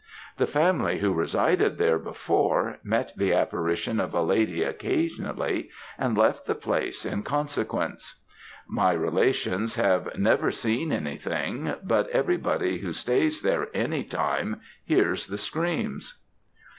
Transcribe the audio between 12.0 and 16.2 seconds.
everybody who stays there any time hears the screams.